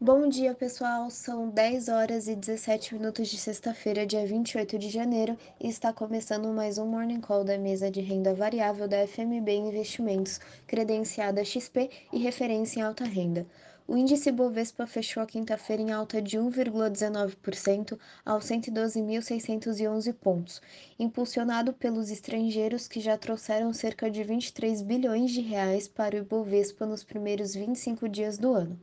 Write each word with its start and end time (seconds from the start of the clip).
Bom 0.00 0.28
dia, 0.28 0.54
pessoal. 0.54 1.10
São 1.10 1.50
10 1.50 1.88
horas 1.88 2.28
e 2.28 2.36
17 2.36 2.94
minutos 2.94 3.26
de 3.26 3.36
sexta-feira, 3.36 4.06
dia 4.06 4.24
28 4.24 4.78
de 4.78 4.88
janeiro, 4.90 5.36
e 5.60 5.68
está 5.68 5.92
começando 5.92 6.46
mais 6.52 6.78
um 6.78 6.86
Morning 6.86 7.20
Call 7.20 7.42
da 7.42 7.58
mesa 7.58 7.90
de 7.90 8.00
renda 8.00 8.32
variável 8.32 8.86
da 8.86 9.04
FMB 9.04 9.48
Investimentos, 9.50 10.38
credenciada 10.68 11.44
XP 11.44 11.90
e 12.12 12.18
referência 12.18 12.78
em 12.78 12.82
alta 12.84 13.02
renda. 13.04 13.44
O 13.88 13.96
índice 13.96 14.30
Bovespa 14.30 14.86
fechou 14.86 15.20
a 15.20 15.26
quinta-feira 15.26 15.82
em 15.82 15.90
alta 15.90 16.22
de 16.22 16.38
1,19% 16.38 17.98
aos 18.24 18.44
112.611 18.44 20.14
pontos, 20.14 20.62
impulsionado 20.96 21.72
pelos 21.72 22.08
estrangeiros 22.08 22.86
que 22.86 23.00
já 23.00 23.18
trouxeram 23.18 23.72
cerca 23.72 24.08
de 24.08 24.22
23 24.22 24.80
bilhões 24.80 25.32
de 25.32 25.40
reais 25.40 25.88
para 25.88 26.14
o 26.14 26.18
Ibovespa 26.20 26.86
nos 26.86 27.02
primeiros 27.02 27.52
25 27.52 28.08
dias 28.08 28.38
do 28.38 28.54
ano. 28.54 28.78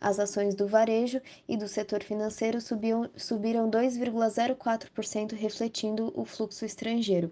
As 0.00 0.18
ações 0.18 0.54
do 0.54 0.66
varejo 0.66 1.20
e 1.46 1.58
do 1.58 1.68
setor 1.68 2.02
financeiro 2.02 2.58
subiam, 2.58 3.10
subiram 3.14 3.70
2,04%, 3.70 5.34
refletindo 5.34 6.10
o 6.16 6.24
fluxo 6.24 6.64
estrangeiro. 6.64 7.30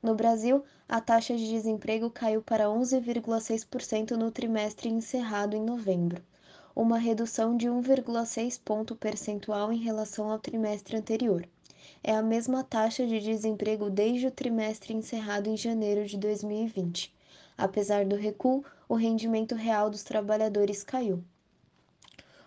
No 0.00 0.14
Brasil, 0.14 0.62
a 0.88 1.00
taxa 1.00 1.36
de 1.36 1.50
desemprego 1.50 2.08
caiu 2.08 2.42
para 2.42 2.66
11,6% 2.66 4.12
no 4.12 4.30
trimestre 4.30 4.88
encerrado 4.88 5.56
em 5.56 5.62
novembro, 5.62 6.22
uma 6.76 6.96
redução 6.96 7.56
de 7.56 7.68
1,6 7.68 8.60
ponto 8.64 8.94
percentual 8.94 9.72
em 9.72 9.78
relação 9.78 10.30
ao 10.30 10.38
trimestre 10.38 10.96
anterior. 10.96 11.44
É 12.04 12.14
a 12.14 12.22
mesma 12.22 12.62
taxa 12.62 13.04
de 13.04 13.18
desemprego 13.18 13.90
desde 13.90 14.28
o 14.28 14.30
trimestre 14.30 14.94
encerrado 14.94 15.48
em 15.48 15.56
janeiro 15.56 16.06
de 16.06 16.16
2020. 16.16 17.12
Apesar 17.58 18.06
do 18.06 18.14
recuo, 18.14 18.64
o 18.88 18.94
rendimento 18.94 19.56
real 19.56 19.90
dos 19.90 20.04
trabalhadores 20.04 20.84
caiu. 20.84 21.22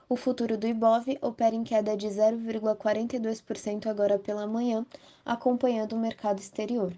O 0.09 0.15
futuro 0.15 0.57
do 0.57 0.67
Ibov 0.67 1.05
opera 1.21 1.55
em 1.55 1.63
queda 1.63 1.95
de 1.95 2.07
0,42% 2.07 3.87
agora 3.87 4.19
pela 4.19 4.45
manhã, 4.45 4.85
acompanhando 5.25 5.93
o 5.93 5.99
mercado 5.99 6.39
exterior. 6.39 6.93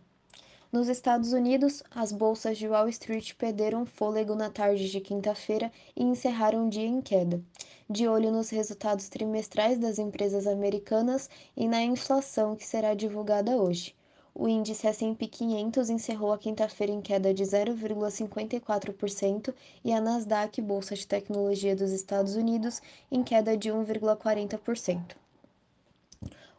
Nos 0.72 0.89
Estados 0.89 1.31
Unidos, 1.31 1.81
as 1.92 2.11
bolsas 2.11 2.58
de 2.58 2.67
Wall 2.67 2.89
Street 2.89 3.33
perderam 3.36 3.86
fôlego 3.86 4.36
na 4.36 4.50
tarde 4.50 4.89
de 4.89 5.00
quinta-feira 5.00 5.72
e 5.95 6.03
encerraram 6.03 6.67
o 6.67 6.70
dia 6.70 6.88
em 6.88 7.02
queda. 7.02 7.42
De 7.89 8.08
olho 8.08 8.31
nos 8.31 8.50
resultados 8.50 9.08
trimestrais 9.08 9.78
das 9.78 10.00
empresas 10.00 10.48
americanas 10.48 11.30
e 11.56 11.67
na 11.67 11.81
inflação 11.81 12.56
que 12.56 12.66
será 12.66 12.94
divulgada 12.94 13.56
hoje. 13.56 13.95
O 14.38 14.50
índice 14.50 14.86
S&P 14.86 15.28
500 15.28 15.89
encerrou 15.89 16.33
a 16.33 16.38
quinta-feira 16.38 16.91
em 16.91 17.02
queda 17.02 17.33
de 17.33 17.41
0,54% 17.41 19.55
e 19.81 19.94
a 19.94 20.02
Nasdaq, 20.02 20.61
bolsa 20.61 20.94
de 20.94 21.08
tecnologia 21.08 21.73
dos 21.73 21.94
Estados 21.94 22.36
Unidos, 22.36 22.81
em 23.09 23.23
queda 23.23 23.55
de 23.55 23.69
1,40%. 23.69 25.16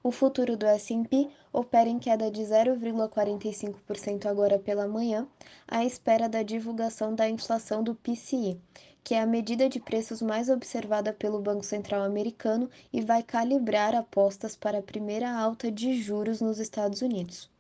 O 0.02 0.10
futuro 0.10 0.56
do 0.56 0.64
S&P 0.64 1.28
opera 1.52 1.86
em 1.86 1.98
queda 1.98 2.30
de 2.30 2.41
0,45% 2.41 4.24
agora 4.24 4.58
pela 4.58 4.88
manhã, 4.88 5.28
à 5.68 5.84
espera 5.84 6.30
da 6.30 6.42
divulgação 6.42 7.14
da 7.14 7.28
inflação 7.28 7.83
do 7.83 7.94
PCI, 7.94 8.58
que 9.05 9.14
é 9.14 9.20
a 9.20 9.27
medida 9.27 9.68
de 9.68 9.80
preços 9.80 10.22
mais 10.22 10.48
observada 10.48 11.12
pelo 11.12 11.42
Banco 11.42 11.62
Central 11.62 12.02
americano 12.02 12.70
e 12.90 13.02
vai 13.02 13.22
calibrar 13.22 13.94
apostas 13.94 14.56
para 14.56 14.78
a 14.78 14.83
primeira 14.83 15.30
alta 15.30 15.70
de 15.70 16.00
juros 16.00 16.40
nos 16.40 16.58
Estados 16.58 17.02
Unidos 17.02 17.55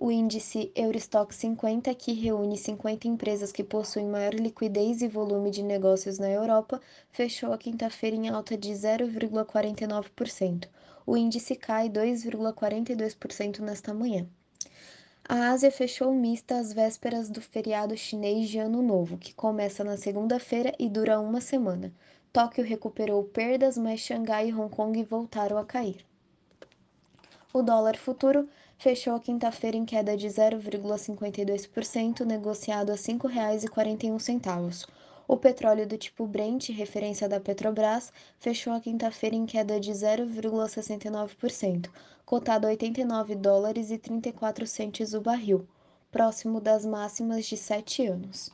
o 0.00 0.10
índice 0.10 0.72
Eurostock 0.74 1.34
50, 1.34 1.94
que 1.94 2.14
reúne 2.14 2.56
50 2.56 3.06
empresas 3.06 3.52
que 3.52 3.62
possuem 3.62 4.06
maior 4.06 4.32
liquidez 4.32 5.02
e 5.02 5.08
volume 5.08 5.50
de 5.50 5.62
negócios 5.62 6.18
na 6.18 6.30
Europa, 6.30 6.80
fechou 7.10 7.52
a 7.52 7.58
quinta-feira 7.58 8.16
em 8.16 8.30
alta 8.30 8.56
de 8.56 8.70
0,49%. 8.70 10.68
O 11.06 11.18
índice 11.18 11.54
cai 11.54 11.90
2,42% 11.90 13.58
nesta 13.58 13.92
manhã. 13.92 14.26
A 15.28 15.50
Ásia 15.50 15.70
fechou 15.70 16.14
mista 16.14 16.56
às 16.56 16.72
vésperas 16.72 17.28
do 17.28 17.42
feriado 17.42 17.94
chinês 17.94 18.48
de 18.48 18.58
Ano 18.58 18.80
Novo, 18.80 19.18
que 19.18 19.34
começa 19.34 19.84
na 19.84 19.98
segunda-feira 19.98 20.74
e 20.78 20.88
dura 20.88 21.20
uma 21.20 21.42
semana. 21.42 21.92
Tóquio 22.32 22.64
recuperou 22.64 23.22
perdas, 23.24 23.76
mas 23.76 24.00
Xangai 24.00 24.48
e 24.48 24.54
Hong 24.54 24.74
Kong 24.74 25.02
voltaram 25.04 25.58
a 25.58 25.64
cair. 25.64 26.06
O 27.52 27.60
dólar 27.62 27.98
futuro 27.98 28.48
fechou 28.80 29.14
a 29.14 29.20
quinta-feira 29.20 29.76
em 29.76 29.84
queda 29.84 30.16
de 30.16 30.26
0,52%, 30.26 32.24
negociado 32.24 32.88
a 32.88 32.94
R$ 32.94 32.98
5,41. 32.98 34.88
O 35.28 35.36
petróleo 35.36 35.86
do 35.86 35.98
tipo 35.98 36.26
Brent, 36.26 36.70
referência 36.70 37.28
da 37.28 37.38
Petrobras, 37.38 38.10
fechou 38.38 38.72
a 38.72 38.80
quinta-feira 38.80 39.36
em 39.36 39.44
queda 39.44 39.78
de 39.78 39.92
0,69%, 39.92 41.90
cotado 42.24 42.66
a 42.66 42.70
89 42.70 43.34
dólares 43.34 43.90
e 43.90 43.98
34 43.98 44.66
centes 44.66 45.12
o 45.12 45.20
barril, 45.20 45.68
próximo 46.10 46.58
das 46.58 46.86
máximas 46.86 47.44
de 47.44 47.58
sete 47.58 48.06
anos. 48.06 48.50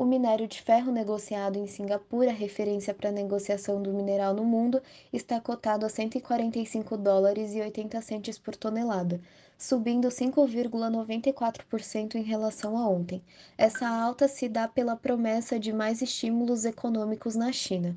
O 0.00 0.04
minério 0.06 0.48
de 0.48 0.62
ferro 0.62 0.90
negociado 0.90 1.58
em 1.58 1.66
Singapura, 1.66 2.32
referência 2.32 2.94
para 2.94 3.10
a 3.10 3.12
negociação 3.12 3.82
do 3.82 3.92
mineral 3.92 4.32
no 4.32 4.46
mundo, 4.46 4.82
está 5.12 5.38
cotado 5.38 5.84
a 5.84 5.90
145 5.90 6.96
dólares 6.96 7.52
e 7.52 7.60
80 7.60 8.00
centes 8.00 8.38
por 8.38 8.56
tonelada, 8.56 9.20
subindo 9.58 10.08
5,94% 10.08 12.14
em 12.14 12.22
relação 12.22 12.78
a 12.78 12.88
ontem. 12.88 13.22
Essa 13.58 13.86
alta 13.86 14.26
se 14.26 14.48
dá 14.48 14.66
pela 14.66 14.96
promessa 14.96 15.60
de 15.60 15.70
mais 15.70 16.00
estímulos 16.00 16.64
econômicos 16.64 17.36
na 17.36 17.52
China. 17.52 17.94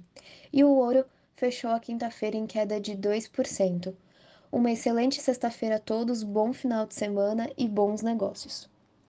E 0.52 0.62
o 0.62 0.72
ouro 0.72 1.06
fechou 1.38 1.72
a 1.72 1.80
quinta-feira 1.80 2.36
em 2.36 2.46
queda 2.46 2.82
de 2.82 2.98
2%. 2.98 3.96
Uma 4.52 4.74
excelente 4.74 5.22
sexta-feira 5.22 5.78
a 5.78 5.80
todos, 5.80 6.22
bom 6.22 6.52
final 6.52 6.86
de 6.86 6.96
semana 6.96 7.50
e 7.58 7.66
bons 7.66 8.02
negócios. 8.02 8.73